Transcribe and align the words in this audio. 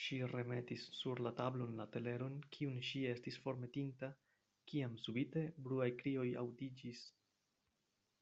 Ŝi 0.00 0.18
remetis 0.32 0.84
sur 0.98 1.22
la 1.28 1.32
tablon 1.40 1.72
la 1.80 1.86
teleron, 1.96 2.36
kiun 2.56 2.78
ŝi 2.90 3.02
estis 3.14 3.40
formetinta, 3.46 4.12
kiam 4.72 4.96
subite 5.08 5.44
bruaj 5.66 5.90
krioj 6.04 6.28
aŭdiĝis. 6.46 7.04